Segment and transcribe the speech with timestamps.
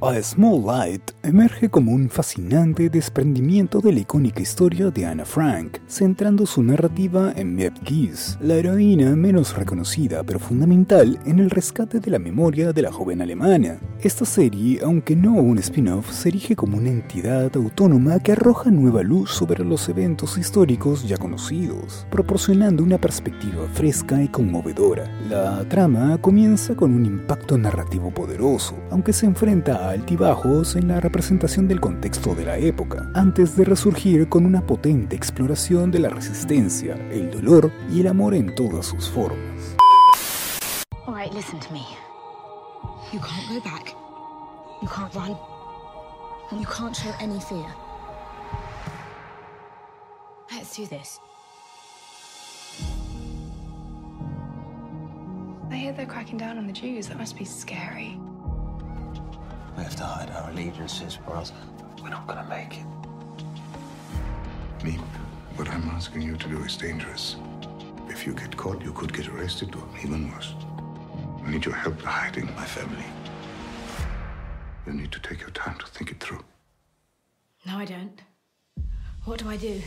[0.00, 5.78] A Small Light emerge como un fascinante desprendimiento de la icónica historia de Anna Frank,
[5.88, 11.98] centrando su narrativa en Miep Gies, la heroína menos reconocida pero fundamental en el rescate
[11.98, 13.80] de la memoria de la joven alemana.
[14.00, 19.02] Esta serie, aunque no un spin-off, se erige como una entidad autónoma que arroja nueva
[19.02, 25.10] luz sobre los eventos históricos ya conocidos, proporcionando una perspectiva fresca y conmovedora.
[25.28, 31.00] La trama comienza con un impacto narrativo poderoso, aunque se enfrenta a altibajos en la
[31.00, 36.08] representación del contexto de la época, antes de resurgir con una potente exploración de la
[36.08, 39.76] resistencia, el dolor y el amor en todas sus formas.
[41.06, 41.86] All right, listen to me.
[43.12, 43.94] You can't go back.
[44.82, 45.36] You can't run.
[46.50, 47.66] And you can't show any fear.
[50.50, 51.18] Let's do this.
[55.70, 57.08] I hear they're cracking down on the Jews.
[57.08, 58.18] That must be scary.
[59.78, 61.52] We have to hide our allegiances, or else
[62.02, 62.86] we're not gonna make it.
[64.84, 64.94] Me,
[65.54, 67.36] what I'm asking you to do is dangerous.
[68.08, 70.52] If you get caught, you could get arrested, or even worse.
[71.44, 73.04] I need your help hiding my family.
[74.84, 76.42] You need to take your time to think it through.
[77.64, 78.20] No, I don't.
[79.26, 79.80] What do I do?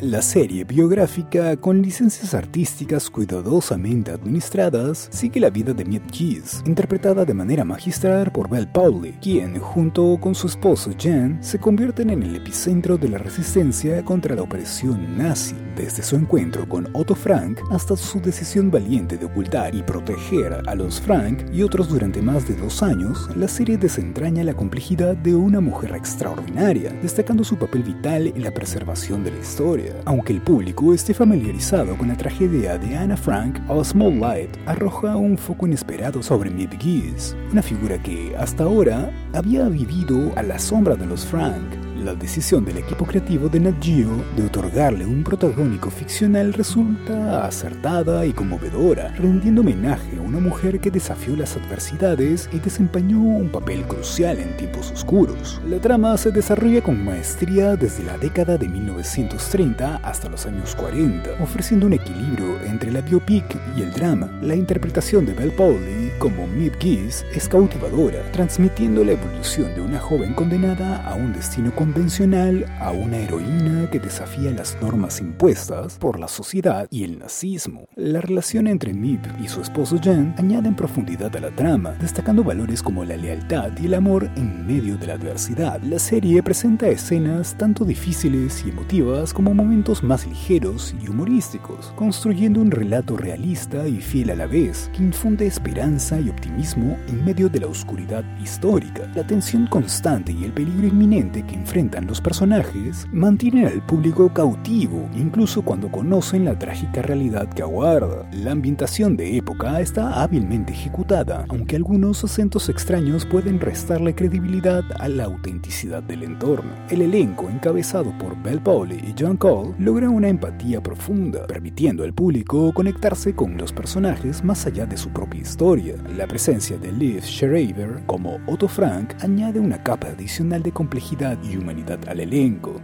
[0.00, 7.24] La serie biográfica, con licencias artísticas cuidadosamente administradas, sigue la vida de Miet Keys, interpretada
[7.24, 12.22] de manera magistral por Belle Powley, quien, junto con su esposo Jan, se convierten en
[12.22, 17.58] el epicentro de la resistencia contra la opresión nazi, desde su encuentro con Otto Frank
[17.72, 22.46] hasta su decisión valiente de ocultar y proteger a los Frank y otros durante más
[22.46, 27.82] de dos años, la serie desentraña la complejidad de una mujer extraordinaria, destacando su papel
[27.82, 29.87] vital en la preservación de la historia.
[30.04, 35.16] Aunque el público esté familiarizado con la tragedia de Anna Frank, A Small Light arroja
[35.16, 40.58] un foco inesperado sobre Miep Gies, una figura que, hasta ahora, había vivido a la
[40.58, 41.87] sombra de los Frank.
[42.04, 48.24] La decisión del equipo creativo de Nat Geo de otorgarle un protagónico ficcional resulta acertada
[48.24, 53.82] y conmovedora, rendiendo homenaje a una mujer que desafió las adversidades y desempeñó un papel
[53.82, 55.60] crucial en tiempos oscuros.
[55.68, 61.42] La trama se desarrolla con maestría desde la década de 1930 hasta los años 40,
[61.42, 64.30] ofreciendo un equilibrio entre la biopic y el drama.
[64.40, 70.00] La interpretación de Belle Powley como Miep Gies es cautivadora, transmitiendo la evolución de una
[70.00, 76.18] joven condenada a un destino convencional a una heroína que desafía las normas impuestas por
[76.18, 77.88] la sociedad y el nazismo.
[77.94, 82.82] La relación entre Miep y su esposo Jan añaden profundidad a la trama, destacando valores
[82.82, 85.80] como la lealtad y el amor en medio de la adversidad.
[85.82, 92.60] La serie presenta escenas tanto difíciles y emotivas como momentos más ligeros y humorísticos, construyendo
[92.60, 97.50] un relato realista y fiel a la vez, que infunde esperanza y optimismo en medio
[97.50, 99.02] de la oscuridad histórica.
[99.14, 105.08] La tensión constante y el peligro inminente que enfrentan los personajes mantienen al público cautivo,
[105.14, 108.28] incluso cuando conocen la trágica realidad que aguarda.
[108.32, 115.08] La ambientación de época está hábilmente ejecutada, aunque algunos acentos extraños pueden restarle credibilidad a
[115.08, 116.70] la autenticidad del entorno.
[116.88, 122.14] El elenco, encabezado por Belle Powley y John Cole, logra una empatía profunda, permitiendo al
[122.14, 125.97] público conectarse con los personajes más allá de su propia historia.
[126.06, 131.56] La presencia de Liv Schreiber como Otto Frank añade una capa adicional de complejidad y
[131.56, 132.80] humanidad al elenco.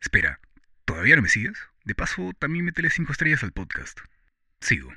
[0.00, 0.40] Espera,
[0.84, 1.58] ¿todavía no me sigues?
[1.84, 3.98] De paso, también métele 5 estrellas al podcast.
[4.60, 4.90] Sigo.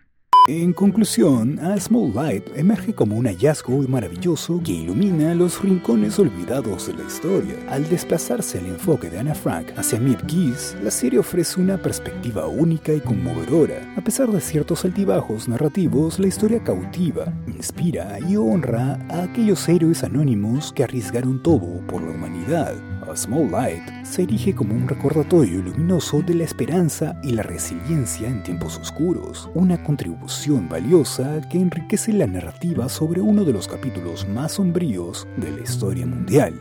[0.47, 6.85] En conclusión, A Small Light emerge como un hallazgo maravilloso que ilumina los rincones olvidados
[6.85, 7.55] de la historia.
[7.67, 12.45] Al desplazarse el enfoque de Anna Frank hacia Miep Gies, la serie ofrece una perspectiva
[12.45, 13.91] única y conmovedora.
[13.97, 20.03] A pesar de ciertos altibajos narrativos, la historia cautiva, inspira y honra a aquellos héroes
[20.03, 22.94] anónimos que arriesgaron todo por la humanidad.
[23.15, 28.27] A Small Light se erige como un recordatorio luminoso de la esperanza y la resiliencia
[28.27, 34.27] en tiempos oscuros, una contribución valiosa que enriquece la narrativa sobre uno de los capítulos
[34.27, 36.59] más sombríos de la historia mundial.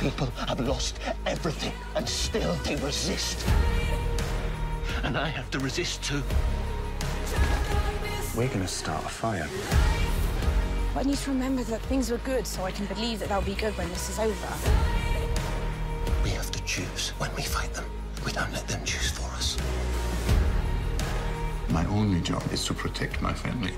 [0.00, 3.46] People have lost everything, and still they resist.
[5.04, 6.24] And I have to resist too.
[8.36, 9.46] We're gonna start a fire.
[10.96, 13.54] I need to remember that things were good so I can believe that they'll be
[13.54, 14.48] good when this is over.
[16.24, 17.84] We have to choose when we fight them.
[18.24, 19.56] We don't let them choose for us.
[21.70, 23.72] My only job is to protect my family.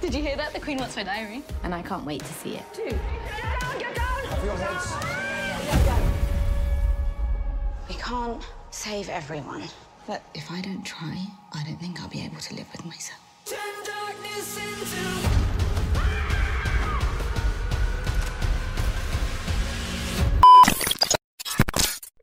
[0.00, 0.52] Did you hear that?
[0.52, 1.42] The Queen wants my diary.
[1.62, 2.64] And I can't wait to see it.
[2.74, 2.88] Dude.
[2.88, 4.12] Get down, get down!
[7.88, 9.64] We can't save everyone.
[10.06, 13.20] But if I don't try, I don't think I'll be able to live with myself.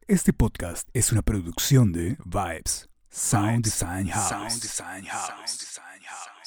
[0.10, 4.30] Este podcast es una producción de Vibes Sound Design House.
[4.30, 6.40] Sound Design House.